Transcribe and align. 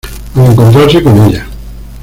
Al 0.35 0.45
encontrarse 0.49 1.03
con 1.03 1.15
ella. 1.27 1.45